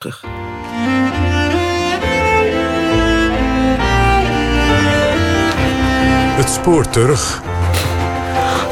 [0.00, 0.22] terug.
[6.36, 7.42] Het spoor terug.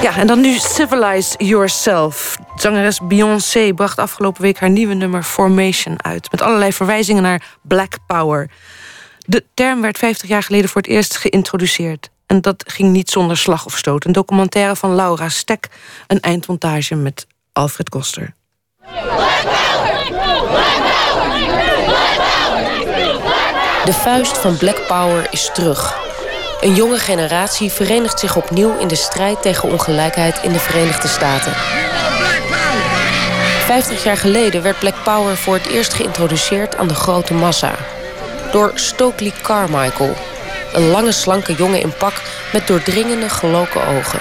[0.03, 2.39] Ja, en dan nu Civilize Yourself.
[2.57, 6.31] Zangeres Beyoncé bracht afgelopen week haar nieuwe nummer Formation uit.
[6.31, 8.51] Met allerlei verwijzingen naar Black Power.
[9.19, 12.11] De term werd 50 jaar geleden voor het eerst geïntroduceerd.
[12.27, 14.05] En dat ging niet zonder slag of stoot.
[14.05, 15.69] Een documentaire van Laura Stek,
[16.07, 18.37] een eindmontage met Alfred Koster.
[23.89, 25.99] De vuist van Black Power is terug.
[26.61, 31.53] Een jonge generatie verenigt zich opnieuw in de strijd tegen ongelijkheid in de Verenigde Staten.
[33.65, 37.75] Vijftig jaar geleden werd Black Power voor het eerst geïntroduceerd aan de grote massa.
[38.53, 40.15] Door Stokely Carmichael,
[40.73, 44.21] een lange slanke jongen in pak met doordringende geloken ogen.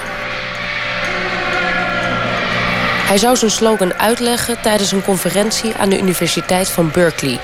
[3.07, 7.39] Hij zou zijn slogan uitleggen tijdens een conferentie aan de Universiteit van Berkeley.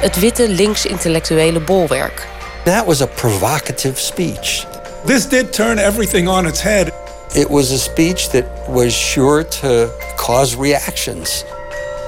[0.00, 2.26] Het witte links-intellectuele bolwerk.
[2.64, 4.66] That was a provocative speech.
[5.04, 6.92] This did turn everything on its head.
[7.32, 11.44] It was a speech that was sure to cause reactions.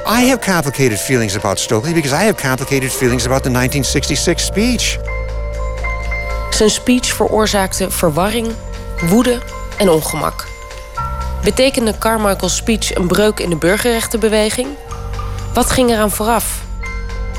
[0.07, 4.99] I have complicated feelings about Stokely because I have complicated feelings about the 1966 speech.
[6.51, 8.49] Zijn speech veroorzaakte verwarring,
[9.09, 9.39] woede
[9.79, 10.47] en ongemak.
[11.45, 14.69] Betekende Carmichael's speech een breuk in de burgerrechtenbeweging?
[15.55, 16.60] Wat ging eraan vooraf?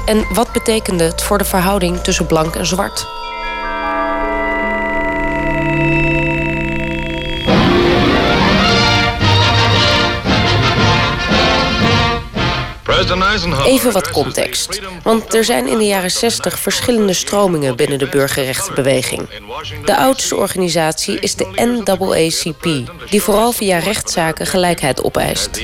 [0.05, 3.20] En wat betekende het voor de verhouding tussen blank en zwart?
[13.65, 14.81] Even wat context.
[15.03, 19.29] Want er zijn in de jaren 60 verschillende stromingen binnen de burgerrechtenbeweging.
[19.85, 25.55] De oudste organisatie is de NAACP, die vooral via rechtszaken gelijkheid opeist.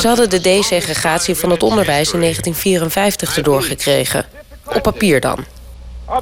[0.00, 4.24] Ze hadden de desegregatie van het onderwijs in 1954 erdoor gekregen.
[4.64, 5.44] Op papier dan.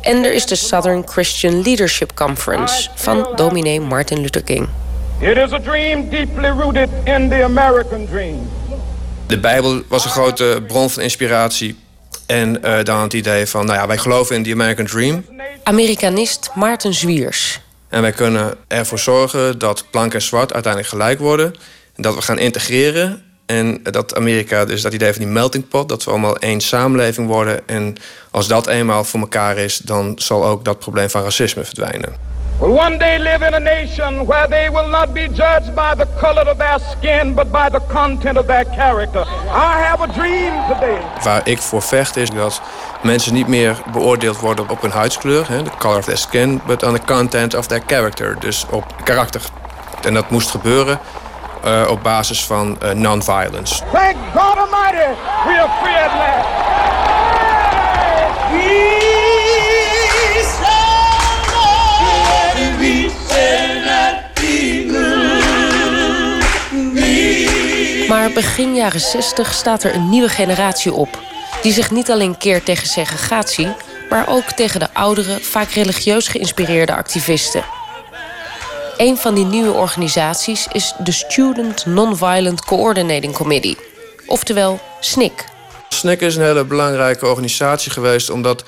[0.00, 4.68] En er is de Southern Christian Leadership Conference van dominee Martin Luther King.
[5.20, 8.57] It is a dream deeply rooted in the American dream.
[9.28, 11.76] De Bijbel was een grote bron van inspiratie.
[12.26, 15.24] En uh, dan het idee van, nou ja, wij geloven in the American Dream.
[15.62, 17.60] Amerikanist Maarten Zwiers.
[17.88, 21.54] En wij kunnen ervoor zorgen dat blank en zwart uiteindelijk gelijk worden.
[21.96, 23.22] En dat we gaan integreren.
[23.46, 27.26] En dat Amerika, dus dat idee van die melting pot, dat we allemaal één samenleving
[27.26, 27.68] worden.
[27.68, 27.96] En
[28.30, 32.74] als dat eenmaal voor elkaar is, dan zal ook dat probleem van racisme verdwijnen will
[32.74, 36.42] one day live in a nation where they will not be judged by the color
[36.50, 39.24] of their skin, but by the content of their character.
[39.48, 40.98] I have a dream today.
[41.22, 42.60] Waar ik voor vecht is dat
[43.02, 46.94] mensen niet meer beoordeeld worden op hun huidskleur, de color of their skin, but on
[46.94, 49.40] the content of their character, dus op karakter.
[50.02, 50.98] En dat moest gebeuren
[51.64, 53.82] uh, op basis van uh, non-violence.
[53.92, 55.14] Thank God Almighty,
[55.46, 56.46] we are free at last.
[68.34, 71.18] Begin jaren 60 staat er een nieuwe generatie op.
[71.62, 73.68] Die zich niet alleen keert tegen segregatie,
[74.10, 77.64] maar ook tegen de oudere, vaak religieus geïnspireerde activisten.
[78.96, 83.76] Een van die nieuwe organisaties is de Student Nonviolent Coordinating Committee,
[84.26, 85.44] oftewel SNCC.
[85.88, 88.64] SNCC is een hele belangrijke organisatie geweest omdat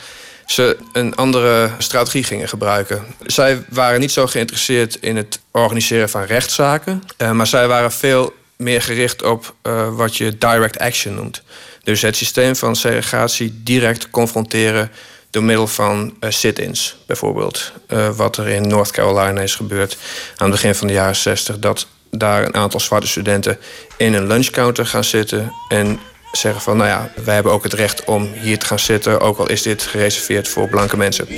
[0.47, 3.05] ze een andere strategie gingen gebruiken.
[3.27, 8.33] Zij waren niet zo geïnteresseerd in het organiseren van rechtszaken, eh, maar zij waren veel
[8.61, 11.43] meer gericht op uh, wat je direct action noemt.
[11.83, 14.91] Dus het systeem van segregatie direct confronteren
[15.31, 17.73] door middel van uh, sit-ins, bijvoorbeeld.
[17.89, 19.97] Uh, wat er in North Carolina is gebeurd
[20.37, 21.59] aan het begin van de jaren 60.
[21.59, 23.59] Dat daar een aantal zwarte studenten
[23.97, 26.01] in een lunchcounter gaan zitten en
[26.33, 29.39] zeggen van, nou ja, wij hebben ook het recht om hier te gaan zitten, ook
[29.39, 31.29] al is dit gereserveerd voor blanke mensen.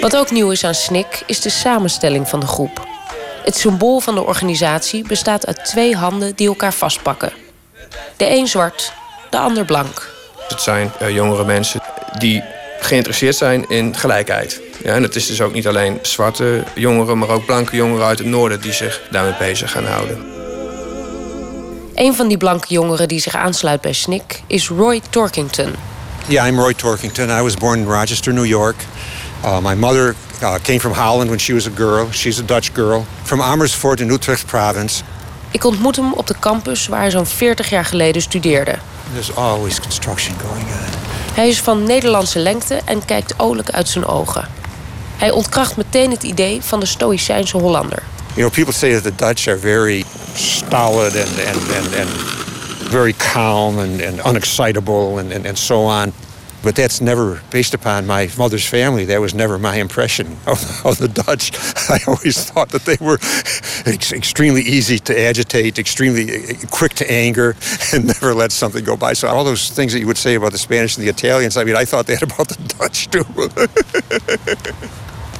[0.00, 2.91] Wat ook nieuw is aan SNIC is de samenstelling van de groep.
[3.44, 7.32] Het symbool van de organisatie bestaat uit twee handen die elkaar vastpakken.
[8.16, 8.92] De een zwart,
[9.30, 10.10] de ander blank.
[10.48, 11.80] Het zijn uh, jongere mensen
[12.18, 12.42] die
[12.80, 14.60] geïnteresseerd zijn in gelijkheid.
[14.84, 18.18] Ja, en het is dus ook niet alleen zwarte jongeren, maar ook blanke jongeren uit
[18.18, 20.24] het noorden die zich daarmee bezig gaan houden.
[21.94, 25.74] Een van die blanke jongeren die zich aansluit bij SNCC is Roy Torkington.
[26.28, 27.28] Yeah, I'm Roy Torkington.
[27.28, 28.76] I was born in Rochester, New York.
[29.44, 32.10] Uh, my mother uh, came from Holland when she was a girl.
[32.10, 33.04] She's a Dutch girl.
[33.22, 35.02] From Amersfoort in Utrecht province.
[35.50, 38.74] Ik ontmoet hem op de campus waar hij zo'n 40 jaar geleden studeerde.
[39.12, 41.00] There's always construction going on.
[41.34, 44.48] Hij is van Nederlandse lengte en kijkt olijk uit zijn ogen.
[45.16, 48.02] Hij ontkracht meteen het idee van de Stoïcijnse Hollander.
[48.34, 50.04] You know, people say that the Dutch are very
[50.34, 52.08] stolid and, and, and, and
[52.90, 56.12] very calm and, and unexcitable and, and, and so on.
[56.62, 59.04] But that's never based upon my mother's family.
[59.06, 61.52] That was never my impression of, of the Dutch.
[61.90, 63.18] I always thought that they were
[63.84, 67.56] ex- extremely easy to agitate, extremely quick to anger,
[67.92, 69.14] and never let something go by.
[69.14, 71.64] So all those things that you would say about the Spanish and the Italians, I
[71.64, 73.24] mean, I thought that about the Dutch too.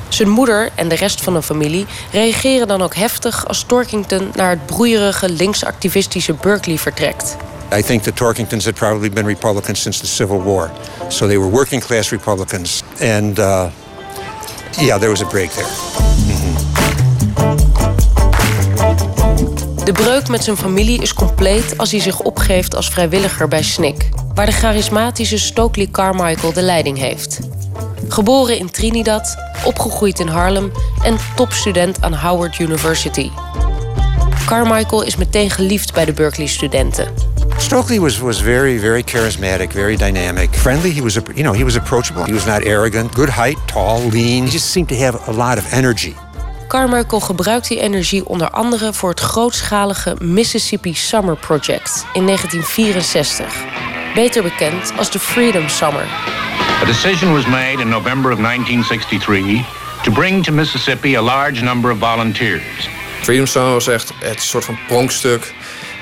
[0.08, 4.50] Zijn moeder en de rest van de familie reageren dan ook heftig als Torkington naar
[4.50, 7.36] het broeierige linksactivistische Berkeley vertrekt.
[7.72, 10.70] I think the Torkingtons had probably been Republicans since the Civil War.
[11.08, 12.82] So they were working class Republicans.
[13.00, 13.70] And uh,
[14.78, 15.66] yeah, there was a break there.
[19.84, 24.08] De breuk met zijn familie is compleet als hij zich opgeeft als vrijwilliger bij SNCC,
[24.34, 27.38] waar de charismatische Stokely Carmichael de leiding heeft.
[28.08, 30.72] Geboren in Trinidad, opgegroeid in Harlem
[31.04, 33.30] en topstudent aan Howard University.
[34.46, 37.31] Carmichael is meteen geliefd bij de Berkeley-studenten.
[37.62, 40.90] Stokely was, was very, very charismatic, very dynamic, friendly.
[40.90, 42.24] He was, a, you know, he was approachable.
[42.24, 43.14] He was not arrogant.
[43.14, 44.44] Good height, tall, lean.
[44.44, 46.14] He just seemed to have a lot of energy.
[46.68, 53.54] Carmichael gebruikt die energie onder andere voor het grootschalige Mississippi Summer Project in 1964.
[54.14, 56.06] Beter bekend als de Freedom Summer.
[56.82, 59.64] A decision was made in November of 1963
[60.02, 62.88] to bring to Mississippi a large number of volunteers.
[63.22, 65.54] Freedom Summer was echt het soort van pronkstuk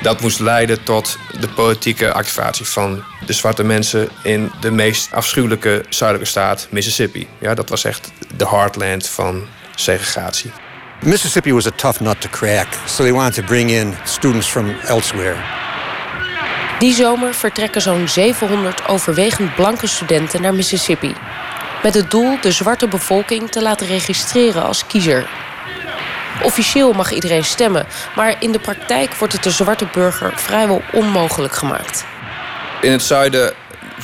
[0.03, 5.85] dat moest leiden tot de politieke activatie van de zwarte mensen in de meest afschuwelijke
[5.89, 7.29] zuidelijke staat, Mississippi.
[7.39, 10.53] Ja, dat was echt de heartland van segregatie.
[11.03, 14.75] Mississippi was a tough nut to crack, so they wanted to bring in students from
[14.87, 15.37] elsewhere.
[16.79, 21.15] Die zomer vertrekken zo'n 700 overwegend blanke studenten naar Mississippi.
[21.83, 25.29] Met het doel de zwarte bevolking te laten registreren als kiezer.
[26.43, 31.55] Officieel mag iedereen stemmen, maar in de praktijk wordt het de zwarte burger vrijwel onmogelijk
[31.55, 32.05] gemaakt.
[32.81, 33.53] In het zuiden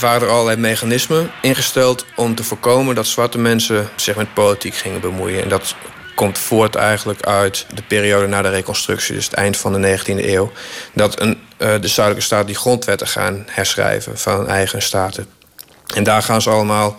[0.01, 5.01] waren er allerlei mechanismen ingesteld om te voorkomen dat zwarte mensen zich met politiek gingen
[5.01, 5.43] bemoeien.
[5.43, 5.75] En dat
[6.15, 10.25] komt voort eigenlijk uit de periode na de reconstructie, dus het eind van de 19e
[10.25, 10.53] eeuw.
[10.93, 15.27] Dat een, uh, de zuidelijke staten die grondwetten gaan herschrijven van eigen staten.
[15.95, 16.97] En daar gaan ze allemaal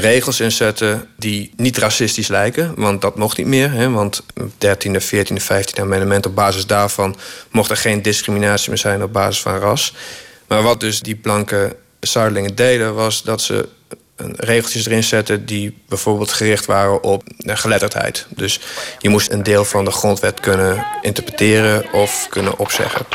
[0.00, 2.72] regels inzetten die niet racistisch lijken.
[2.76, 3.70] Want dat mocht niet meer.
[3.70, 7.16] Hè, want 13e, 14e, 15e amendement op basis daarvan
[7.50, 9.94] mocht er geen discriminatie meer zijn op basis van ras.
[10.48, 13.68] Maar wat dus die blanke Zuidelingen deden, was dat ze
[14.36, 18.26] regeltjes erin zetten die bijvoorbeeld gericht waren op geletterdheid.
[18.28, 18.60] Dus
[18.98, 23.06] je moest een deel van de grondwet kunnen interpreteren of kunnen opzeggen.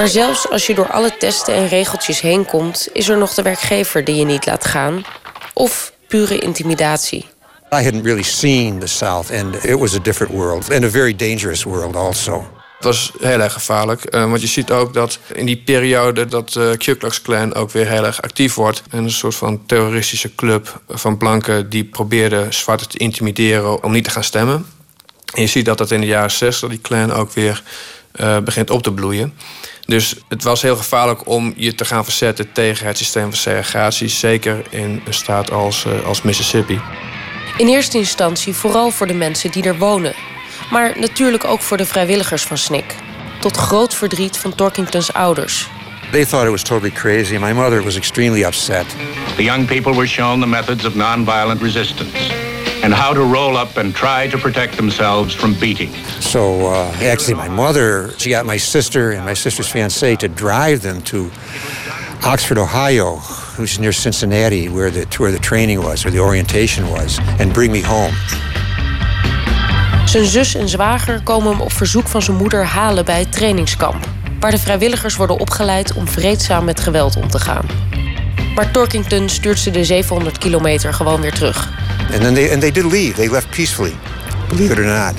[0.00, 3.42] Maar zelfs als je door alle testen en regeltjes heen komt, is er nog de
[3.42, 5.04] werkgever die je niet laat gaan.
[5.54, 7.26] Of pure intimidatie.
[7.72, 11.16] I hadn't really seen the South and it was a different world and a very
[11.16, 12.50] dangerous world also.
[12.76, 14.14] Het was heel erg gevaarlijk.
[14.14, 17.54] Uh, want je ziet ook dat in die periode dat de uh, Ku Klux Klan
[17.54, 18.82] ook weer heel erg actief wordt.
[18.90, 24.04] En een soort van terroristische club van blanken die probeerden zwarte te intimideren om niet
[24.04, 24.66] te gaan stemmen.
[25.34, 27.62] En je ziet dat dat in de jaren 60 die Klan ook weer
[28.20, 29.34] uh, begint op te bloeien.
[29.84, 34.08] Dus het was heel gevaarlijk om je te gaan verzetten tegen het systeem van segregatie.
[34.08, 36.80] Zeker in een staat als, als Mississippi.
[37.56, 40.14] In eerste instantie vooral voor de mensen die er wonen.
[40.70, 42.94] Maar natuurlijk ook voor de vrijwilligers van SNCC.
[43.40, 45.68] Tot groot verdriet van Torkingtons ouders.
[46.10, 47.36] They thought it was totally crazy.
[47.36, 48.86] My mother was extremely upset.
[49.36, 52.49] The young people were shown the methods of nonviolent resistance
[52.90, 55.92] and how to roll up and try to protect themselves from beating.
[56.20, 60.80] So uh, actually, my mother, she got my sister and my sister's fiance to drive
[60.80, 61.30] them to
[62.24, 63.18] Oxford, Ohio,
[63.58, 67.52] which is near Cincinnati, where the where the training was, where the orientation was, and
[67.52, 68.12] bring me home.
[70.04, 74.08] Zijn zus en zwager komen hem op verzoek van zijn moeder halen bij het trainingskamp,
[74.40, 77.64] waar de vrijwilligers worden opgeleid om vreedzaam met geweld om te gaan.
[78.54, 81.79] Maar Torkington stuurt ze de 700 kilometer gewoon weer terug.
[82.12, 83.14] And then they and they did leave.
[83.14, 83.96] They left peacefully.
[84.48, 85.14] Believe it or not.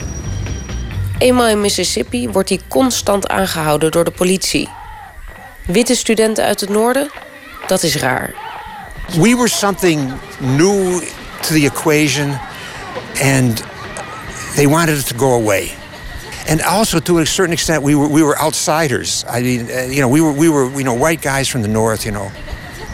[1.19, 4.69] Eenmaal in Mississippi wordt hij constant aangehouden door de politie.
[5.65, 7.09] Witte studenten uit het noorden?
[7.67, 8.33] Dat is raar.
[9.19, 11.01] We were something new
[11.41, 12.39] to the equation
[13.21, 13.63] and
[14.55, 15.71] they wanted it to go away.
[16.47, 19.23] And also, to a certain extent, we were we were outsiders.
[19.29, 21.67] I mean, uh, you know, we were we were you know white guys from the
[21.67, 22.03] north.
[22.03, 22.31] You know,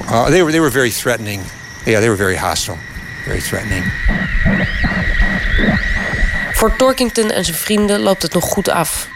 [0.10, 1.42] uh, they were they were very threatening.
[1.86, 2.78] Yeah, they were very hostile,
[3.28, 3.84] very threatening.
[6.54, 9.08] Voor Torkington en zijn vrienden loopt het nog goed af,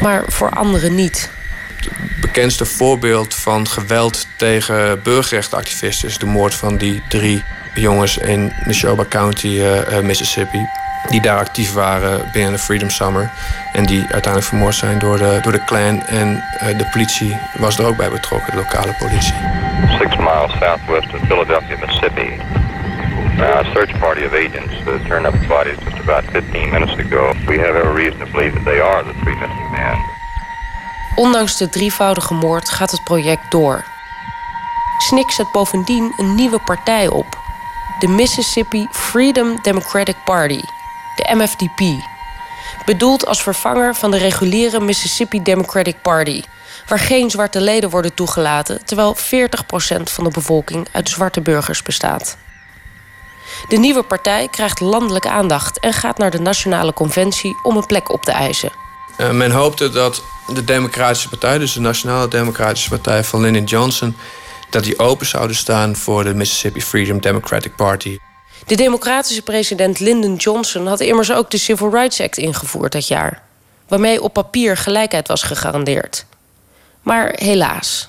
[0.00, 1.30] maar voor anderen niet.
[1.76, 7.42] Het bekendste voorbeeld van geweld tegen burgerrechtenactivisten is de moord van die drie
[7.74, 10.66] jongens in Neshoba County, uh, Mississippi.
[11.08, 13.30] die daar actief waren binnen de Freedom Summer.
[13.72, 16.06] En die uiteindelijk vermoord zijn door de, door de Klan.
[16.06, 16.28] En
[16.62, 19.34] uh, de politie was er ook bij betrokken, de lokale politie.
[19.98, 22.29] Six miles southwest of Philadelphia, Mississippi.
[23.42, 27.32] A search party of agents uh, turned up bodies just about 15 minutes ago.
[27.46, 29.60] We have every reason to that they are the three missing.
[31.14, 33.84] Ondanks de drievoudige moord gaat het project door.
[34.98, 37.38] SNCC zet bovendien een nieuwe partij op.
[37.98, 40.60] De Mississippi Freedom Democratic Party,
[41.16, 41.80] de MFDP.
[42.84, 46.42] Bedoeld als vervanger van de reguliere Mississippi Democratic Party,
[46.86, 49.18] waar geen zwarte leden worden toegelaten, terwijl 40%
[50.02, 52.36] van de bevolking uit zwarte burgers bestaat.
[53.68, 58.12] De nieuwe partij krijgt landelijke aandacht en gaat naar de Nationale Conventie om een plek
[58.12, 58.72] op te eisen.
[59.18, 60.22] Uh, men hoopte dat
[60.54, 64.16] de Democratische Partij, dus de Nationale Democratische Partij van Lyndon Johnson,
[64.70, 68.18] dat die open zouden staan voor de Mississippi Freedom Democratic Party.
[68.66, 73.42] De democratische president Lyndon Johnson had immers ook de Civil Rights Act ingevoerd dat jaar,
[73.88, 76.24] waarmee op papier gelijkheid was gegarandeerd.
[77.02, 78.08] Maar helaas,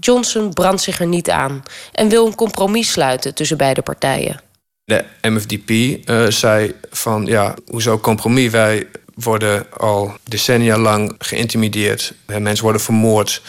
[0.00, 4.40] Johnson brandt zich er niet aan en wil een compromis sluiten tussen beide partijen.
[4.88, 5.70] De MFDP
[6.08, 8.50] eh, zei van ja, hoezo compromis?
[8.50, 12.12] Wij worden al decennia lang geïntimideerd.
[12.26, 13.42] Mensen worden vermoord.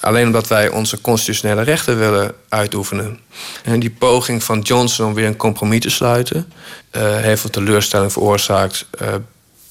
[0.00, 3.20] Alleen omdat wij onze constitutionele rechten willen uitoefenen.
[3.64, 6.52] En die poging van Johnson om weer een compromis te sluiten...
[6.96, 9.08] Uh, heeft veel teleurstelling veroorzaakt uh,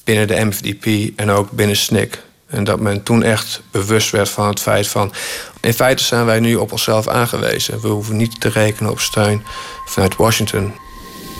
[0.04, 2.22] binnen de MFDP en ook binnen SNCC.
[2.46, 5.12] En dat men toen echt bewust werd van het feit van...
[5.60, 7.80] in feite zijn wij nu op onszelf aangewezen.
[7.80, 9.42] We hoeven niet te rekenen op steun
[9.84, 10.81] vanuit Washington.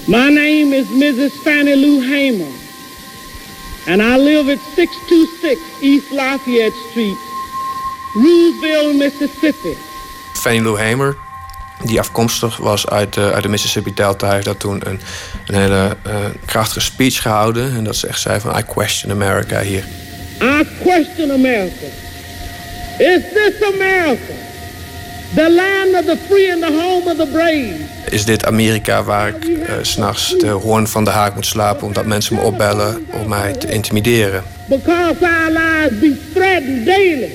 [0.07, 1.31] My name is Mrs.
[1.31, 2.51] Fannie Lou Hamer.
[3.87, 7.17] And I live at 626 East Lafayette Street
[8.15, 9.77] Roosevelt, Mississippi.
[10.33, 11.17] Fannie Lou Hamer,
[11.85, 15.01] die afkomstig was uit de, uit de Mississippi Delta, heeft dat toen een,
[15.47, 17.77] een hele uh, krachtige speech gehouden.
[17.77, 19.85] En dat ze echt zei van, I question America hier.
[20.41, 21.87] I question America.
[22.99, 24.52] Is this America?
[25.35, 27.75] The land of the free and the home of the brave.
[28.11, 31.87] Is dit Amerika waar ik uh, s'nachts de hoorn van de haak moet slapen...
[31.87, 34.43] omdat mensen me opbellen om mij te intimideren?
[34.69, 37.31] Because our lives be threatened daily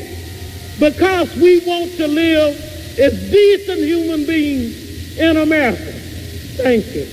[0.80, 2.56] because we want to live
[3.00, 4.74] as decent human beings
[5.16, 5.92] in America.
[6.58, 7.06] Thank you.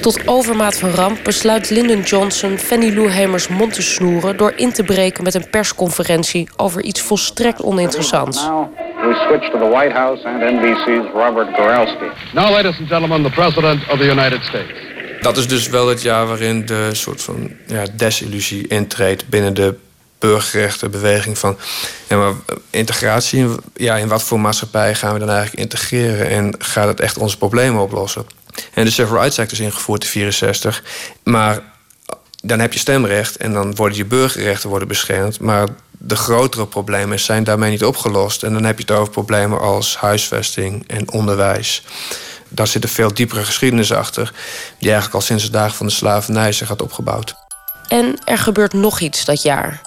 [0.00, 4.72] Tot overmaat van ramp besluit Lyndon Johnson Fannie Lou Hamers mond te snoeren door in
[4.72, 8.48] te breken met een persconferentie over iets volstrekt oninteressants.
[9.04, 12.32] We switch to the White House and NBC's Robert Gorelski.
[12.32, 14.72] Now, ladies and gentlemen, the President of the United States.
[15.20, 19.74] Dat is dus wel het jaar waarin de soort van ja, desillusie intreedt binnen de
[20.18, 21.56] burgerrechtenbeweging van
[22.08, 22.32] ja, maar
[22.70, 27.18] integratie, ja, in wat voor maatschappij gaan we dan eigenlijk integreren en gaat het echt
[27.18, 28.26] onze problemen oplossen?
[28.74, 30.82] En de Civil Rights Act is ingevoerd in 64,
[31.22, 31.60] maar
[32.46, 37.20] dan heb je stemrecht en dan worden je burgerrechten worden beschermd, maar de grotere problemen
[37.20, 38.42] zijn daarmee niet opgelost.
[38.42, 41.82] En dan heb je het over problemen als huisvesting en onderwijs.
[42.48, 44.32] Daar zit een veel diepere geschiedenis achter,
[44.78, 47.34] die eigenlijk al sinds de dagen van de slavernij zich had opgebouwd.
[47.88, 49.80] En er gebeurt nog iets dat jaar.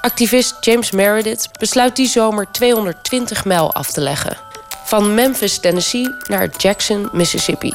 [0.00, 4.36] Activist James Meredith besluit die zomer 220 mijl af te leggen.
[4.84, 7.74] Van Memphis, Tennessee naar Jackson, Mississippi.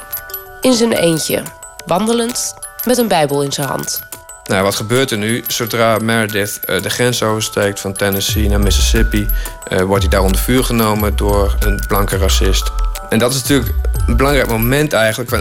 [0.61, 1.43] In zijn eentje,
[1.85, 2.53] wandelend,
[2.85, 4.01] met een Bijbel in zijn hand.
[4.43, 5.43] Nou, wat gebeurt er nu?
[5.47, 9.27] Zodra Meredith uh, de grens oversteekt van Tennessee naar Mississippi,
[9.69, 12.71] uh, wordt hij daar onder vuur genomen door een blanke racist.
[13.09, 13.73] En dat is natuurlijk
[14.07, 15.31] een belangrijk moment eigenlijk.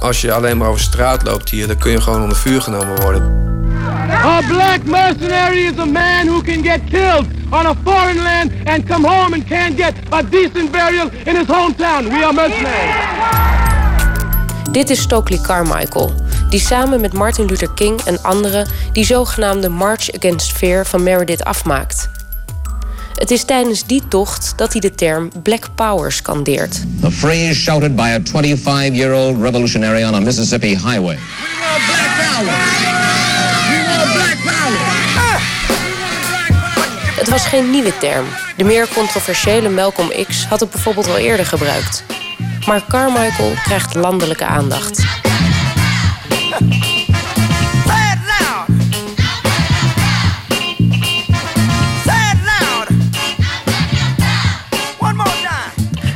[0.00, 3.00] Als je alleen maar over straat loopt hier, dan kun je gewoon onder vuur genomen
[3.00, 3.50] worden.
[4.10, 8.86] A black mercenary is a man who can get killed on a foreign land and
[8.86, 12.08] come home and can't get a decent burial in his hometown.
[12.08, 12.94] We are mercenaries.
[14.70, 16.12] Dit is Stokely Carmichael,
[16.52, 21.44] die samen met Martin Luther King en anderen die zogenaamde March Against Fear van Meredith
[21.44, 22.08] afmaakt.
[23.14, 26.80] Het is tijdens die tocht dat hij de term Black Power scandeert.
[27.00, 31.18] The phrase shouted by a 25-year-old revolutionary on a Mississippi highway.
[31.18, 31.58] We
[33.88, 35.40] want black power.
[37.16, 38.24] Het was geen nieuwe term.
[38.56, 42.04] De meer controversiële Malcolm X had het bijvoorbeeld al eerder gebruikt.
[42.66, 45.30] Maar Carmichael krijgt landelijke aandacht.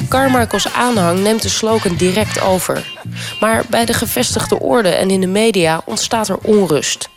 [0.08, 2.92] Carmichaels aanhang neemt de slogan direct over.
[3.40, 7.08] Maar bij de gevestigde orde en in de media ontstaat er onrust.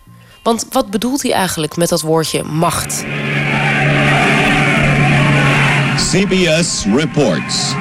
[0.44, 3.06] Want wat bedoelt hij eigenlijk met dat woordje macht?
[5.96, 7.74] CBS reports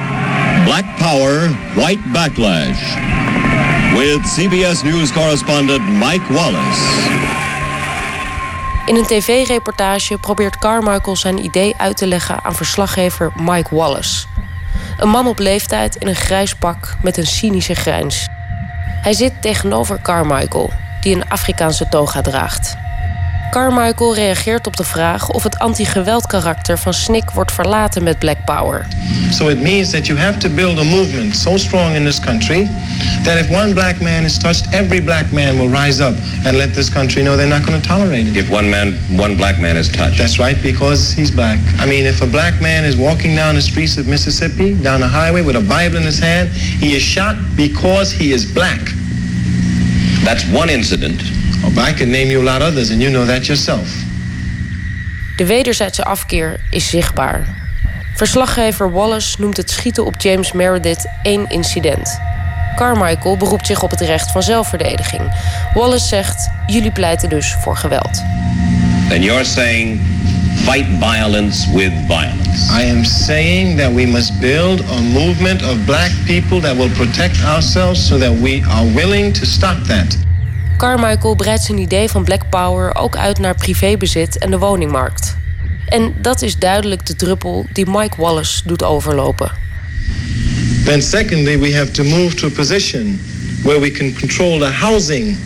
[0.63, 3.08] Black Power, White Backlash.
[3.97, 6.81] With CBS News correspondent Mike Wallace.
[8.85, 14.25] In een tv-reportage probeert Carmichael zijn idee uit te leggen aan verslaggever Mike Wallace.
[14.97, 18.27] Een man op leeftijd in een grijs pak met een cynische grijns.
[19.01, 22.77] Hij zit tegenover Carmichael, die een Afrikaanse toga draagt.
[23.49, 28.45] Carmichael reageert op de vraag of het anti-geweld karakter van SNCC wordt verlaten met Black
[28.45, 28.87] Power.
[29.31, 32.69] So it means that you have to build a movement so strong in this country
[33.23, 36.15] that if one black man is touched, every black man will rise up
[36.45, 38.35] and let this country know they're not going to tolerate it.
[38.35, 40.17] If one man, one black man is touched.
[40.17, 41.59] That's right, because he's black.
[41.79, 45.07] I mean, if a black man is walking down the streets of Mississippi, down the
[45.07, 48.81] highway with a Bible in his hand, he is shot because he is black.
[50.23, 51.38] That's one incident.
[51.63, 53.89] Oh, I can name you a lot others, and you know that yourself.
[55.35, 57.57] De wederzijdse afkeer is zichtbaar.
[58.15, 62.19] Verslaggever Wallace noemt het schieten op James Meredith één incident.
[62.75, 65.21] Carmichael beroept zich op het recht van zelfverdediging.
[65.73, 68.21] Wallace zegt: Jullie pleiten dus voor geweld.
[69.09, 69.99] Then you're saying
[70.55, 72.71] fight violence with violence.
[72.81, 77.43] I am saying that we must build a movement of black people that will protect
[77.43, 80.17] ourselves so that we are willing to stop that.
[80.79, 85.37] Carmichael breidt zijn idee van Black Power ook uit naar privébezit en de woningmarkt.
[85.87, 89.51] En dat is duidelijk de druppel die Mike Wallace doet overlopen.
[90.85, 93.19] Then secondly, we have to move to a position
[93.63, 95.37] where we can control the housing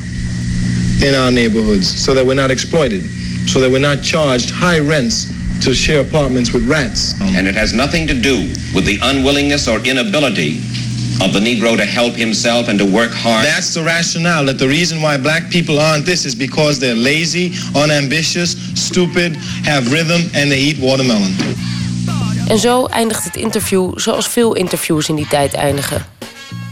[1.00, 3.04] in our neighborhoods so that we're not exploited,
[3.46, 5.28] so that we're not charged high rents
[5.60, 7.13] to share apartments with rats.
[7.36, 8.36] And it has nothing to do
[8.74, 10.62] with the unwillingness or inability
[11.24, 13.46] of the Negro to help himself and to work hard.
[13.46, 17.53] That's the rationale that the reason why black people aren't this is because they're lazy,
[17.74, 21.36] unambitious, stupid, have rhythm and they eat watermelon.
[22.48, 26.06] En zo eindigt het interview zoals veel interviews in die tijd eindigen.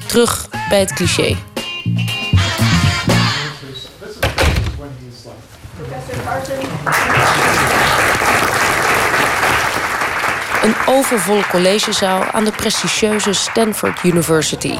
[0.05, 1.35] Terug bij het cliché.
[10.63, 14.77] Een overvolle collegezaal aan de prestigieuze Stanford University.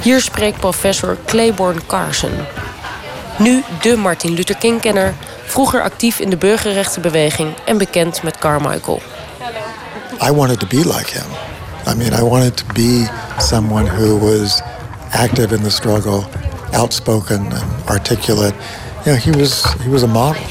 [0.00, 2.32] Hier spreekt professor Claiborne Carson.
[3.38, 5.14] Nu de Martin Luther King-kenner,
[5.44, 9.02] vroeger actief in de burgerrechtenbeweging en bekend met Carmichael.
[10.22, 11.26] I wanted to be like him.
[11.86, 14.60] I mean, I wanted to be someone who was
[15.10, 16.24] active in the struggle,
[16.72, 18.54] outspoken and articulate.
[19.04, 20.42] You know, he was he was a model.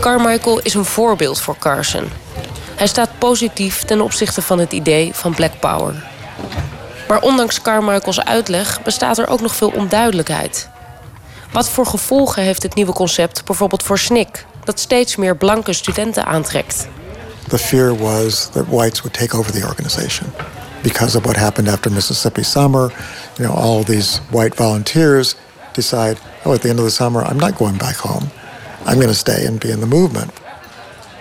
[0.00, 2.10] Carmichael is een voorbeeld voor Carson.
[2.78, 6.04] Hij staat positief ten opzichte van het idee van Black Power.
[7.08, 10.68] Maar ondanks Carmichael's uitleg bestaat er ook nog veel onduidelijkheid.
[11.52, 16.24] Wat voor gevolgen heeft het nieuwe concept bijvoorbeeld voor SNCC, dat steeds meer blanke studenten
[16.24, 16.88] aantrekt?
[17.48, 20.32] The fear was that whites would take over the organization
[20.82, 22.92] because of what happened after Mississippi summer.
[23.36, 25.34] You know, all these white volunteers
[25.72, 28.30] decide, oh, at the end of the summer, I'm not going back home.
[28.86, 30.30] I'm going to stay and be in the movement.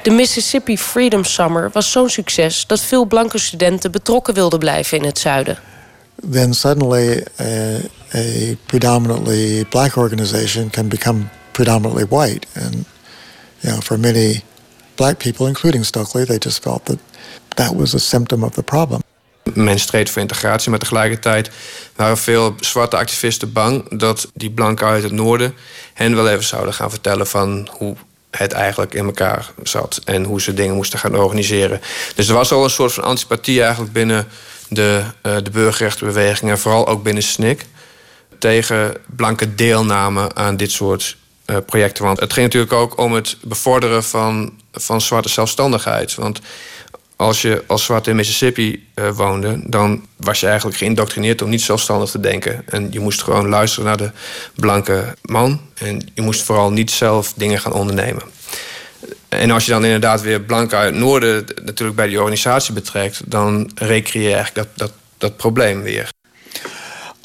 [0.08, 5.04] De Mississippi Freedom Summer was zo'n succes dat veel blanke studenten betrokken wilden blijven in
[5.04, 5.58] het zuiden.
[6.32, 7.78] Then suddenly a,
[8.16, 12.48] a predominantly black organization can become predominantly white.
[12.54, 12.74] And
[13.60, 14.44] you know, for many
[14.96, 16.98] black people, including Stokely, they just felt that
[17.48, 19.02] that was a symptom of the problem.
[19.54, 21.50] Men streed voor integratie, maar tegelijkertijd
[21.96, 25.54] waren veel zwarte activisten bang dat die blanken uit het noorden
[25.94, 27.96] hen wel even zouden gaan vertellen van hoe
[28.38, 31.82] het eigenlijk in elkaar zat en hoe ze dingen moesten gaan organiseren.
[32.16, 34.28] Dus er was al een soort van antipathie eigenlijk binnen
[34.70, 37.62] de, uh, de burgerrechtenbeweging en vooral ook binnen SNCC
[38.40, 42.04] tegen blanke deelname aan dit soort uh, projecten.
[42.04, 46.16] Want het ging natuurlijk ook om het bevorderen van, van zwarte zelfstandigheid.
[46.16, 46.40] Want
[47.18, 51.62] als je als zwarte in Mississippi uh, woonde, dan was je eigenlijk geïndoctrineerd om niet
[51.62, 52.64] zelfstandig te denken.
[52.70, 54.12] En je moest gewoon luisteren naar de
[54.56, 55.62] blanke man.
[55.74, 58.24] En je moest vooral niet zelf dingen gaan ondernemen.
[59.30, 63.22] En als je dan inderdaad weer blanken uit het noorden natuurlijk bij die organisatie betrekt,
[63.26, 66.10] dan recreëer je eigenlijk dat, dat, dat probleem weer.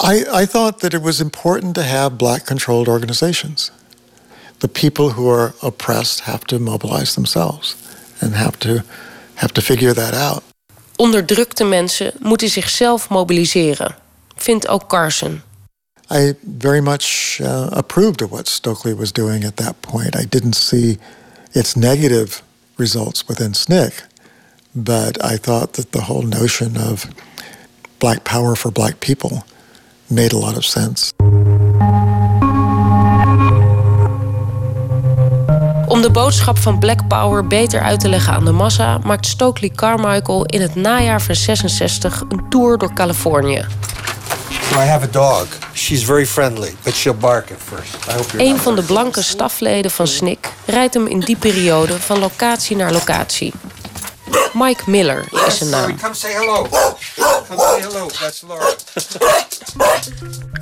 [0.05, 3.71] I, I thought that it was important to have black controlled organizations.
[4.59, 7.77] The people who are oppressed have to mobilize themselves
[8.19, 8.81] and have to
[9.35, 10.43] have to figure that out.
[10.97, 13.97] Onderdrukte mensen moeten zichzelf mobiliseren,
[14.37, 15.43] vindt ook Carson.
[16.11, 20.15] I very much uh, approved of what Stokely was doing at that point.
[20.15, 20.99] I didn't see
[21.53, 22.43] its negative
[22.77, 24.07] results within SNCC,
[24.73, 27.07] but I thought that the whole notion of
[27.99, 29.45] black power for black people
[30.09, 31.13] made a lot of sense.
[35.93, 39.71] Om de boodschap van Black Power beter uit te leggen aan de massa, maakt Stokely
[39.71, 43.67] Carmichael in het najaar van 66 een tour door Californië.
[44.73, 45.47] I have a dog.
[45.75, 47.95] She's very friendly, but she'll bark at first.
[48.09, 52.01] I hope you're Een van de blanke stafleden van SNCC rijdt hem in die periode
[52.01, 53.53] van locatie naar locatie.
[54.53, 56.01] Mike Miller is zijn naam.
[56.01, 56.67] Come say hello.
[57.49, 58.07] Come say hello.
[58.07, 58.75] That's Laura.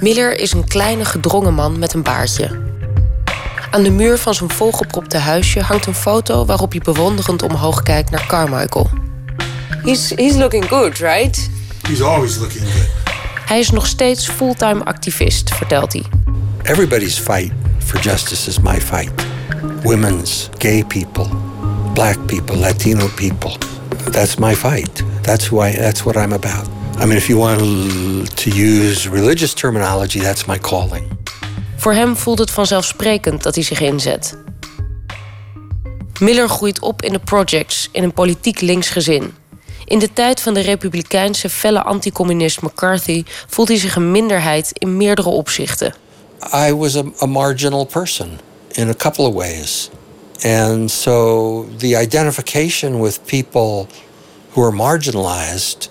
[0.00, 2.69] Miller is een kleine gedrongen man met een baardje.
[3.70, 8.10] Aan de muur van zijn volgepropte huisje hangt een foto waarop hij bewonderend omhoog kijkt
[8.10, 8.90] naar Carmichael.
[9.82, 11.50] He's, he's looking good, right?
[11.88, 12.88] He's always looking good.
[13.46, 16.04] Hij is nog steeds fulltime activist, vertelt hij.
[16.62, 19.26] Everybody's fight for justice is my fight.
[19.82, 21.26] Women's, gay people,
[21.94, 23.52] black people, Latino people.
[24.10, 25.02] That's my fight.
[25.20, 25.76] That's who I.
[25.76, 26.68] That's what I'm about.
[26.98, 27.60] I mean, if you want
[28.36, 31.19] to use religious terminology, that's my calling.
[31.80, 34.36] Voor hem voelt het vanzelfsprekend dat hij zich inzet.
[36.18, 39.34] Miller groeit op in de projects in een politiek links gezin.
[39.84, 44.96] In de tijd van de republikeinse felle anticommunist McCarthy voelt hij zich een minderheid in
[44.96, 45.94] meerdere opzichten.
[46.54, 49.90] I was a, a marginal person in a couple of ways.
[50.42, 53.86] And so the identification with people
[54.50, 55.90] who are marginalized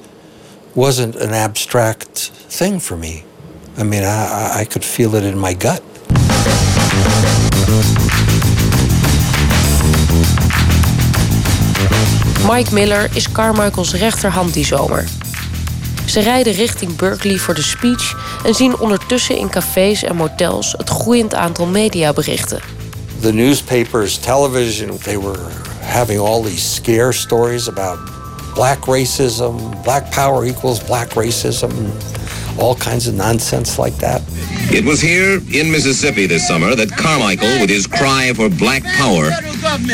[0.74, 3.28] wasn't an abstract thing for me.
[3.80, 5.82] I mean, I, I could feel it in my gut.
[12.46, 15.08] Mike Miller is Carmichaels rechterhand die zomer.
[16.06, 18.16] Ze rijden richting Berkeley voor de speech
[18.46, 22.60] en zien ondertussen in cafés en motels het groeiend aantal mediaberichten.
[23.22, 25.40] The newspapers, television, they were
[25.82, 28.00] having all these scare stories about
[28.54, 31.70] black racism, black power equals black racism,
[32.60, 34.22] all kinds of nonsense like that.
[34.72, 39.32] It was here in Mississippi this summer that Carmichael, with his cry for black power,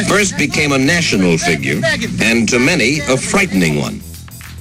[0.07, 1.81] first became a national figure
[2.21, 3.99] and to many a frightening one.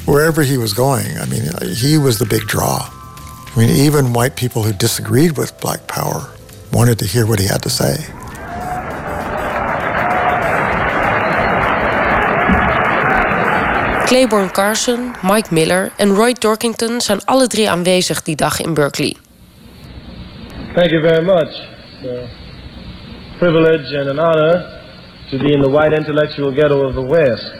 [0.06, 1.42] Wherever he was going, I mean,
[1.74, 2.90] he was the big draw.
[2.90, 6.30] I mean, even white people who disagreed with black power
[6.72, 8.04] wanted to hear what he had to say.
[14.04, 19.16] Claiborne Carson, Mike Miller en Roy Dorkington zijn alle drie aanwezig die dag in Berkeley.
[20.74, 21.52] Thank you very much.
[22.02, 24.82] It's a privilege and an honor
[25.30, 27.52] to be in the white intellectual ghetto of the West.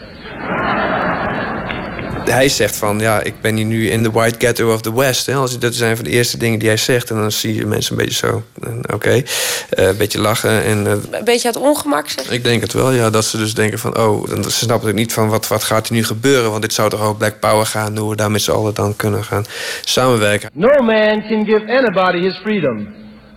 [2.29, 5.25] Hij zegt van, ja, ik ben hier nu in de white ghetto of the West.
[5.25, 5.33] Hè.
[5.35, 7.09] Als, dat zijn van de eerste dingen die hij zegt.
[7.09, 10.63] En dan zie je mensen een beetje zo, eh, oké, eh, een beetje lachen.
[10.63, 12.31] En, eh, Een beetje uit ongemak zeg.
[12.31, 13.97] ik denk het wel, ja, dat ze dus denken van...
[13.97, 16.49] oh, dan- ze snappen het niet van wat, wat gaat er nu gebeuren...
[16.49, 17.97] want dit zou toch over Black Power gaan...
[17.97, 19.43] hoe we daar met z'n allen dan kunnen gaan
[19.83, 20.49] samenwerken.
[20.53, 22.87] No man can give anybody his freedom.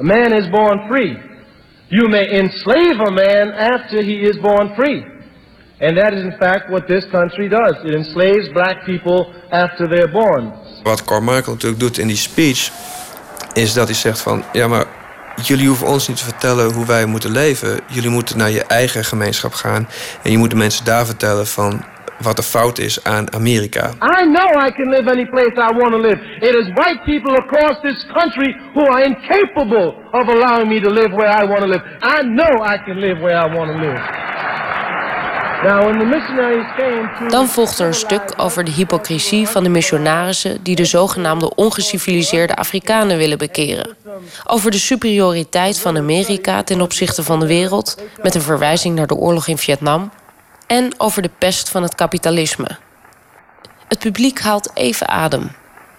[0.00, 1.18] A man is born free.
[1.88, 5.04] You may enslave a man after he is born free.
[5.80, 7.74] And that is in fact what this country does.
[7.84, 10.52] It enslaves black people after they're born.
[10.82, 12.70] Wat Carmichael natuurlijk doet in die speech...
[13.54, 14.44] is dat hij zegt van...
[14.52, 14.84] ja, maar
[15.42, 17.80] jullie hoeven ons niet te vertellen hoe wij moeten leven.
[17.86, 19.88] Jullie moeten naar je eigen gemeenschap gaan...
[20.22, 21.84] en je moet de mensen daar vertellen van
[22.18, 23.90] wat er fout is aan Amerika.
[24.20, 26.18] I know I can live any place I want to live.
[26.40, 31.14] It is white people across this country who are incapable of allowing me to live
[31.14, 31.82] where I want to live.
[32.02, 34.00] I know I can live where I want to live.
[34.00, 35.47] Now, when the missionaries came to...
[37.28, 42.56] Dan volgt er een stuk over de hypocrisie van de missionarissen die de zogenaamde ongeciviliseerde
[42.56, 43.96] Afrikanen willen bekeren.
[44.46, 49.14] Over de superioriteit van Amerika ten opzichte van de wereld, met een verwijzing naar de
[49.14, 50.10] oorlog in Vietnam.
[50.66, 52.68] En over de pest van het kapitalisme.
[53.88, 55.50] Het publiek haalt even adem,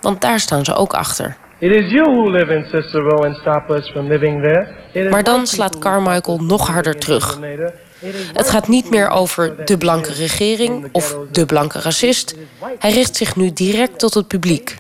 [0.02, 1.38] want daar staan ze ook achter.
[5.10, 7.40] Maar dan slaat Carmichael nog harder terug.
[8.34, 12.36] Het gaat niet meer over de blanke regering of de blanke racist.
[12.80, 14.76] Hij richt zich nu direct tot het publiek.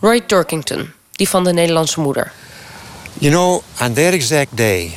[0.00, 2.32] Roy Dorkington, die van de Nederlandse moeder.
[3.18, 4.90] You know, on that exact day,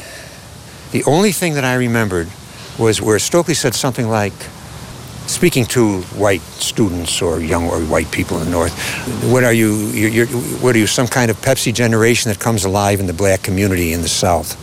[0.91, 2.27] the only thing that I remembered
[2.75, 4.35] was where Stokely said something like,
[5.25, 8.73] speaking to white students or young or white people in the North,
[9.31, 10.27] what are you, you're,
[10.61, 13.91] what are you, some kind of Pepsi generation that comes alive in the black community
[13.91, 14.55] in the South?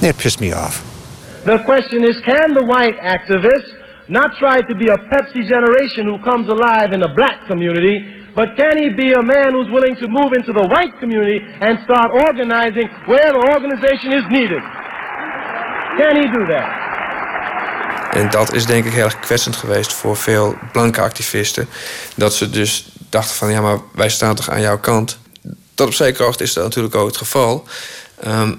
[0.00, 0.93] That pissed me off.
[1.44, 3.68] The question is, can the white activist
[4.08, 7.96] not try to be a Pepsi generation who comes alive in the black community,
[8.34, 11.78] but can he be a man who's willing to move into the white community and
[11.84, 14.62] start organizing where the organization is needed?
[16.00, 16.82] Can he do that?
[18.10, 21.68] En dat is denk ik heel erg kwetsend geweest voor veel blanke activisten.
[22.16, 25.18] Dat ze dus dachten van ja, maar wij staan toch aan jouw kant.
[25.74, 27.64] Dat op zekere hoogte is dat natuurlijk ook het geval.
[28.20, 28.52] Ehm,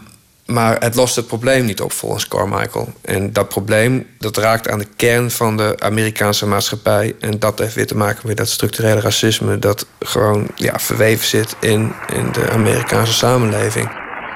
[0.46, 2.94] Maar het lost het probleem niet op volgens Carmichael.
[3.02, 7.16] En dat probleem dat raakt aan de kern van de Amerikaanse maatschappij.
[7.20, 9.60] En dat heeft weer te maken met dat structurele racisme...
[9.60, 13.90] dat gewoon ja, verweven zit in, in de Amerikaanse samenleving.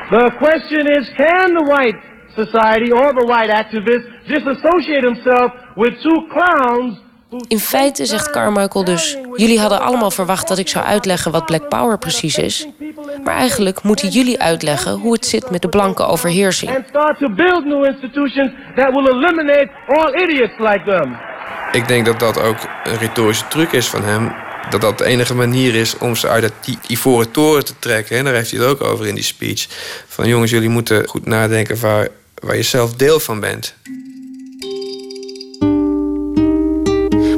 [0.09, 1.99] The question is, can the white
[2.35, 6.99] society or the white activist disassociate himself with two clowns
[7.47, 9.17] in feite zegt Carmichael dus...
[9.35, 12.67] jullie hadden allemaal verwacht dat ik zou uitleggen wat Black Power precies is.
[13.23, 16.71] Maar eigenlijk moeten jullie uitleggen hoe het zit met de blanke overheersing.
[21.71, 24.31] Ik denk dat dat ook een retorische truc is van hem.
[24.69, 28.17] Dat dat de enige manier is om ze uit die ivoren toren te trekken.
[28.17, 29.67] En daar heeft hij het ook over in die speech.
[30.07, 32.07] Van jongens, jullie moeten goed nadenken waar,
[32.41, 33.75] waar je zelf deel van bent.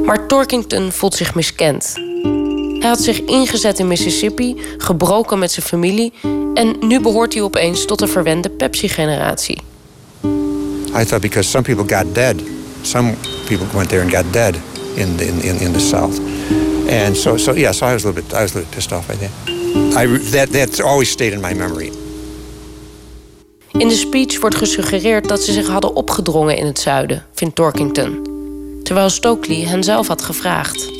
[0.04, 1.92] Maar Torkington voelt zich miskend.
[2.78, 6.12] Hij had zich ingezet in Mississippi, gebroken met zijn familie...
[6.54, 9.60] en nu behoort hij opeens tot de verwende Pepsi-generatie.
[10.94, 12.36] I thought because some people got dead.
[12.82, 13.14] Some
[13.46, 14.54] people went there and got dead
[14.94, 16.20] in the, in, in the South.
[16.88, 18.92] And so, so yeah, so I was a little bit, I was a little pissed
[18.92, 19.30] off by that.
[19.96, 20.52] I, that.
[20.52, 21.92] That's always stayed in my memory.
[23.72, 28.31] In de speech wordt gesuggereerd dat ze zich hadden opgedrongen in het zuiden, vindt Torkington
[28.82, 30.90] terwijl Stokely hen zelf had gevraagd.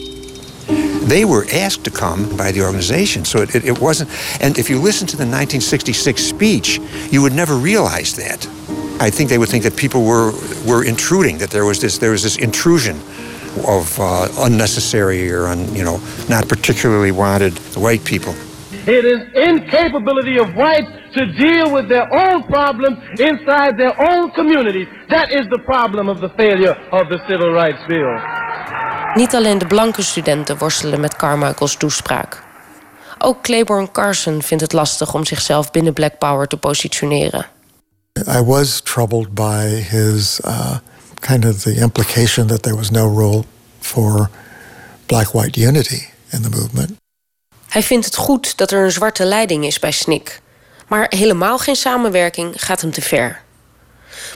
[1.09, 4.09] They were asked to come by the organization, so it, it, it wasn't.
[4.41, 8.49] And if you listen to the 1966 speech, you would never realize that.
[9.01, 10.33] I think they would think that people were
[10.65, 12.97] were intruding, that there was this there was this intrusion
[13.67, 18.35] of uh, unnecessary or un, you know not particularly wanted white people.
[18.87, 24.89] It is incapability of whites to deal with their own problems inside their own communities.
[25.09, 28.21] That is the problem of the failure of the civil rights bill.
[29.15, 32.43] Niet alleen de blanke studenten worstelen met Carmichael's toespraak.
[33.19, 37.47] Ook Claiborne Carson vindt het lastig om zichzelf binnen Black Power te positioneren.
[38.29, 40.77] I was troubled by his uh,
[41.21, 43.45] kind of the implication that there was no role
[43.81, 44.31] for
[45.07, 46.91] black-white unity in the movement.
[47.69, 50.41] Hij vindt het goed dat er een zwarte leiding is bij SNCC.
[50.93, 53.43] Maar helemaal geen samenwerking gaat hem te ver.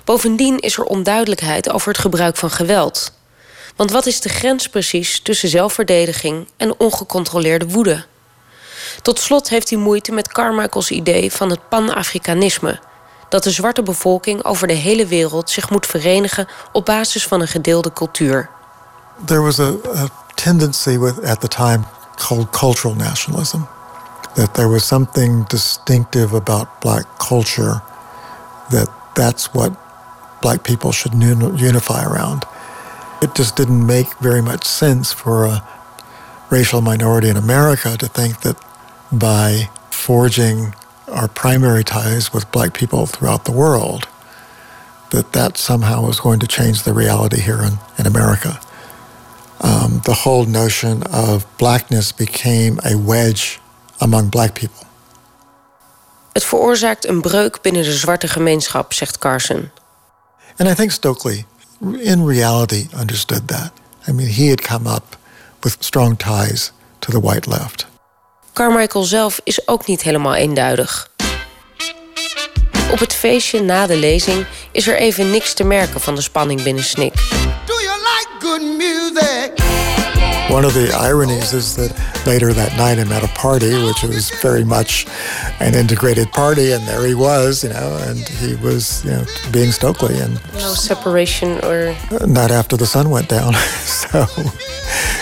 [0.05, 3.12] Bovendien is er onduidelijkheid over het gebruik van geweld.
[3.77, 8.05] Want wat is de grens precies tussen zelfverdediging en ongecontroleerde woede?
[9.03, 12.81] Tot slot heeft hij moeite met Carmichael's idee van het pan-Afrikanisme.
[13.29, 17.49] Dat de zwarte bevolking over de hele wereld zich moet verenigen op basis van een
[17.49, 18.49] gedeelde cultuur.
[19.25, 19.73] There was a,
[20.35, 21.81] tendency with, at the time
[22.14, 23.59] called cultural nationalism.
[24.37, 27.83] That there was something distinctive about black culture,
[28.70, 29.77] that that's what
[30.42, 32.44] black people should unify around.
[33.22, 35.66] It just didn't make very much sense for a
[36.51, 38.62] racial minority in America to think that
[39.11, 40.75] by forging
[41.09, 44.07] our primary ties with black people throughout the world,
[45.11, 48.61] that that somehow was going to change the reality here in, in America
[49.61, 53.61] um, the whole notion of blackness became a wedge
[53.98, 54.87] among black people.
[56.32, 59.70] Het veroorzaakt een breuk binnen de zwarte gemeenschap, zegt Carson.
[60.56, 61.44] And I think Stokely,
[61.98, 63.70] in reality, understood that.
[64.09, 65.16] I mean, he had come up
[65.61, 67.87] with strong ties to the white left.
[68.52, 71.11] Carmichael zelf is ook niet helemaal eenduidig.
[72.90, 76.62] Op het feestje na de lezing is er even niks te merken van de spanning
[76.62, 77.14] binnen SNIC.
[78.40, 79.65] good music.
[80.48, 81.92] One of the ironies is that
[82.24, 85.06] later that night I'm at a party, which was very much
[85.59, 89.72] an integrated party, and there he was, you know, and he was, you know, being
[89.72, 93.54] Stokely, and no separation or not after the sun went down.
[93.85, 94.24] so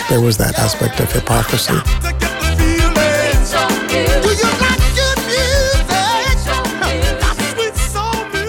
[0.09, 1.73] there was that aspect of hypocrisy.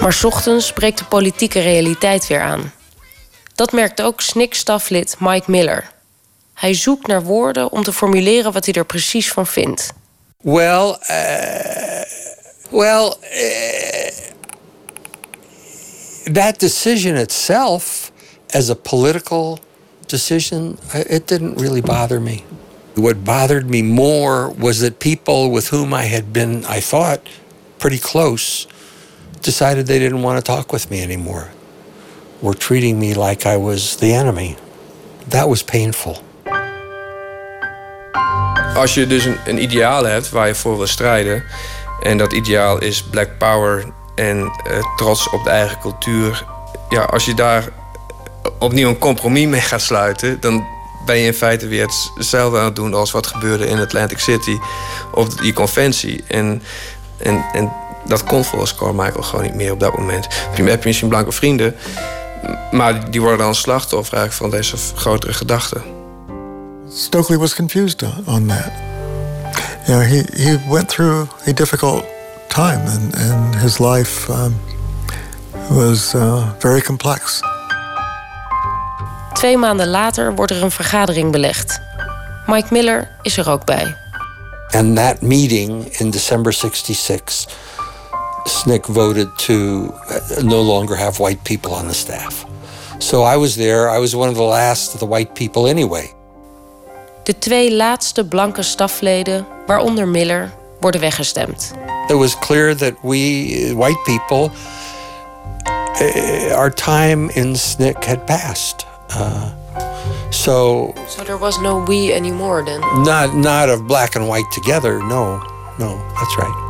[0.01, 2.73] Maar ochtends breekt de politieke realiteit weer aan.
[3.55, 5.95] Dat merkt ook SNIC-staflid Mike Miller.
[6.57, 9.93] Hij zoekt naar woorden om te formuleren wat hij er precies van vindt.
[10.41, 12.03] Well, uh,
[12.71, 14.11] well, uh,
[16.33, 18.11] that decision itself,
[18.51, 19.59] as a political
[20.07, 22.43] decision, uh, it didn't really bother me.
[22.95, 27.21] What bothered me more was that people with whom I had been, I thought,
[27.77, 28.67] pretty close,
[29.41, 31.51] decided they didn't want to talk with me anymore
[32.41, 34.57] were treating me like I was the enemy.
[35.29, 36.23] That was painful.
[38.77, 41.45] Als je dus een, een ideaal hebt waar je voor wil strijden,
[42.01, 43.85] en dat ideaal is black power
[44.15, 46.45] en uh, trots op de eigen cultuur.
[46.89, 47.69] Ja, als je daar
[48.59, 50.67] opnieuw een compromis mee gaat sluiten, dan
[51.07, 54.59] ben je in feite weer hetzelfde aan het doen als wat gebeurde in Atlantic City
[55.13, 56.25] of die conventie.
[56.29, 56.63] En,
[57.17, 57.73] en, en
[58.05, 60.27] Dat kon volgens Carmichael gewoon niet meer op dat moment.
[60.57, 61.77] Je hebt misschien blanke vrienden,
[62.71, 65.83] maar die worden dan slachtoffer eigenlijk van deze grotere gedachten.
[66.97, 68.73] Stokely was confused on that.
[69.87, 72.07] You know, he, he went through a difficult
[72.49, 74.55] time and, and his life um,
[75.71, 77.41] was uh, very complex.
[79.33, 81.81] Twee maanden later wordt er een vergadering belegd.
[82.47, 83.97] Mike Miller is er ook bij.
[84.71, 87.47] And that meeting in December 66,
[88.45, 92.45] SNCC voted to uh, no longer have white people on the staff.
[92.99, 93.97] So I was there.
[93.97, 96.16] I was one of the last of the white people anyway.
[97.27, 101.73] De twee laatste blanke stafleden, waaronder Miller, worden weggestemd.
[102.09, 104.51] It was clear that we, white people,
[106.01, 108.87] uh, our time in SNCC had passed.
[109.11, 109.43] Uh,
[110.31, 112.81] so, so there was no we anymore then.
[113.03, 114.99] Not not of black and white together.
[114.99, 115.43] No,
[115.79, 116.66] no, that's right.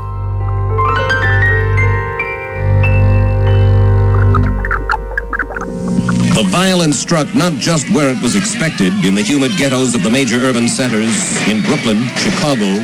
[6.36, 10.10] The violence struck not just where it was expected in the humid ghettos of the
[10.10, 12.80] major urban centers in Brooklyn, Chicago.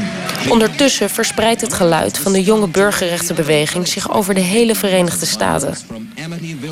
[0.49, 5.75] Ondertussen verspreidt het geluid van de jonge burgerrechtenbeweging zich over de hele Verenigde Staten.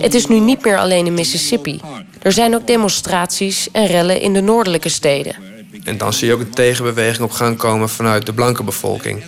[0.00, 1.80] Het is nu niet meer alleen in Mississippi.
[2.22, 5.34] Er zijn ook demonstraties en rellen in de noordelijke steden.
[5.84, 9.22] En dan zie je ook een tegenbeweging op gang komen vanuit de blanke bevolking.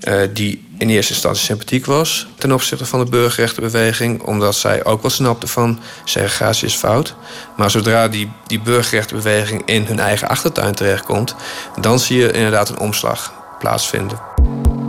[0.00, 5.02] Uh, die in eerste instantie sympathiek was ten opzichte van de burgerrechtenbeweging, omdat zij ook
[5.02, 7.14] wel snapte van segregatie is fout.
[7.56, 11.34] Maar zodra die, die burgerrechtenbeweging in hun eigen achtertuin terechtkomt,
[11.80, 14.18] dan zie je inderdaad een omslag plaatsvinden.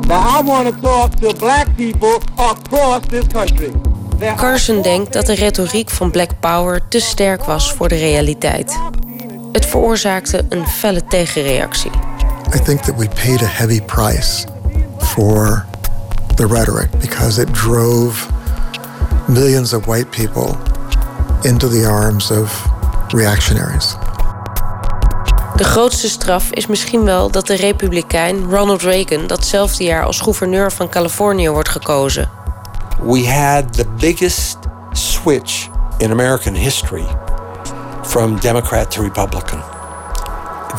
[0.08, 3.72] Now I want to talk to black people across this country.
[4.36, 8.80] Carson denkt dat de retoriek van Black Power te sterk was voor de realiteit.
[9.52, 11.92] Het veroorzaakte een felle tegenreactie.
[12.56, 14.46] I think that we paid a heavy price
[15.14, 15.66] for
[16.36, 18.28] the rhetoric because it drove
[19.28, 20.58] millions of white people
[21.44, 22.52] into the arms of
[23.14, 23.96] reactionaries.
[25.56, 30.72] De grootste straf is misschien wel dat de republikein Ronald Reagan datzelfde jaar als gouverneur
[30.72, 32.30] van Californië wordt gekozen.
[33.04, 34.58] We had the biggest
[34.92, 35.68] switch
[35.98, 37.08] in American history
[38.04, 39.62] from Democrat to Republican.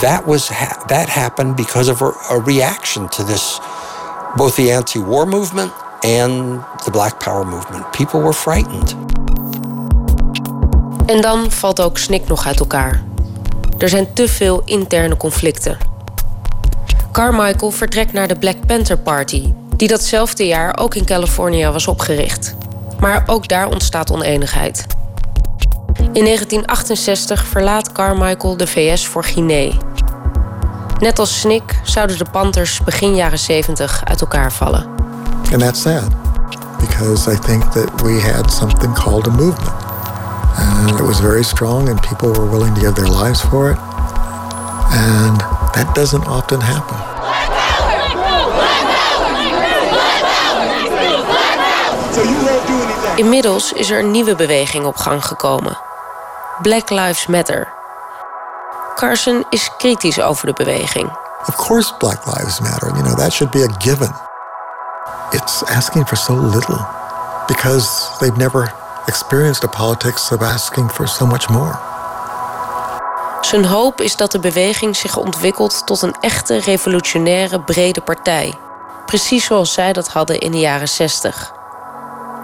[0.01, 3.61] That was ha that happened because of a, a reaction to this,
[4.37, 7.91] both the anti-war movement and the Black Power movement.
[7.91, 8.97] People were frightened.
[11.07, 13.03] En dan valt ook SNCC nog uit elkaar.
[13.79, 15.79] Er zijn te veel interne conflicten.
[17.13, 22.55] Carmichael vertrekt naar de Black Panther Party, die datzelfde jaar ook in Californië was opgericht.
[23.01, 24.87] Maar ook daar ontstaat oneenigheid.
[25.97, 29.73] In 1968 verlaat Carmichael de VS voor Guinea.
[31.01, 34.87] Net als SNCC zouden de Panthers begin jaren 70 uit elkaar vallen.
[35.53, 36.13] And that's sad,
[36.81, 39.73] because I think that we had something called a movement.
[40.57, 43.79] And it was very strong and people were willing to give their lives for it.
[44.91, 45.41] And
[45.73, 46.97] that doesn't often happen.
[53.17, 55.79] Inmiddels is er een nieuwe beweging op gang gekomen.
[56.63, 57.80] Black Lives Matter.
[58.95, 61.11] Carson is kritisch over de beweging.
[61.47, 62.89] Of course Black Lives Matter.
[62.89, 64.15] You know, that should be a given.
[65.31, 66.87] It's asking for so little
[67.47, 68.73] because they've never
[69.07, 71.79] experienced a politics of asking for so much more.
[73.41, 78.59] Zijn hoop is dat de beweging zich ontwikkelt tot een echte revolutionaire brede partij.
[79.07, 81.53] Precies zoals zij dat hadden in de jaren 60.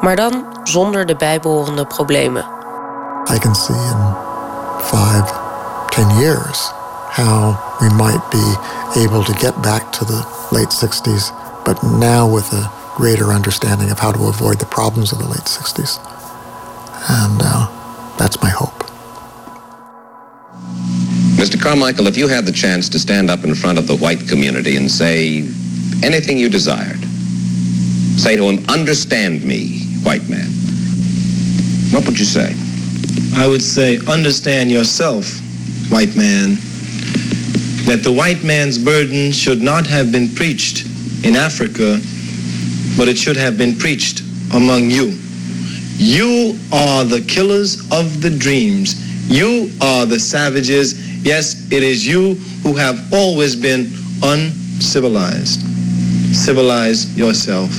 [0.01, 2.45] Maar dan zonder de bijbehorende problemen.
[3.35, 4.15] I can see in
[4.81, 5.46] five,
[5.97, 6.69] ten years
[7.09, 10.21] how we might be able to get back to the
[10.53, 11.33] late 60s,
[11.65, 15.49] but now with a greater understanding of how to avoid the problems of the late
[15.49, 15.97] 60s.
[17.09, 18.77] And uh, that's my hope.
[21.41, 21.59] Mr.
[21.59, 24.77] Carmichael, if you had the chance to stand up in front of the white community
[24.77, 25.39] and say
[26.03, 27.03] anything you desired,
[28.19, 30.51] say to him, understand me, white man,
[31.91, 32.55] what would you say?
[33.35, 35.41] I would say, understand yourself,
[35.89, 36.57] white man,
[37.87, 40.87] that the white man's burden should not have been preached
[41.25, 42.01] in Africa,
[42.97, 44.23] but it should have been preached
[44.55, 45.19] among you.
[45.99, 49.03] You are the killers of the dreams.
[49.31, 51.25] You are the savages.
[51.25, 53.91] Yes, it is you who have always been
[54.23, 55.61] uncivilized.
[56.35, 57.71] Civilize yourself.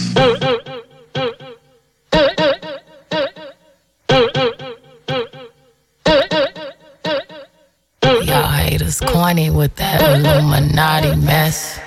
[9.27, 11.79] Corny with that Illuminati mess.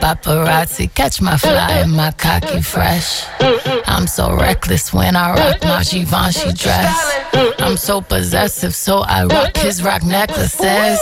[0.00, 3.24] Paparazzi, catch my fly and my cocky fresh.
[3.86, 6.94] I'm so reckless when I rock my Givenchy dress.
[7.58, 11.00] I'm so possessive, so I rock his rock necklaces.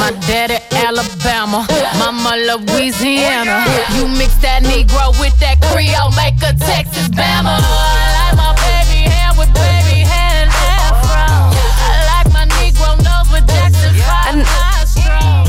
[0.00, 1.66] My daddy Alabama,
[1.98, 3.64] mama Louisiana.
[3.96, 8.13] You mix that Negro with that Creole, make a Texas Bama.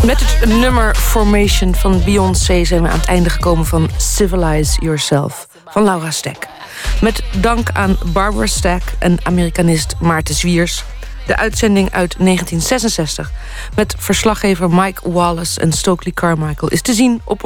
[0.05, 5.47] Met het nummer Formation van Beyoncé zijn we aan het einde gekomen van Civilize Yourself
[5.65, 6.47] van Laura Stek.
[7.01, 10.83] Met dank aan Barbara Stack en Amerikanist Maarten Zwiers.
[11.27, 13.31] De uitzending uit 1966
[13.75, 17.43] met verslaggever Mike Wallace en Stokely Carmichael is te zien op